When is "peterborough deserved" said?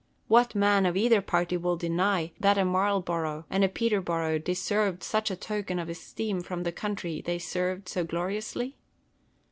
3.69-5.03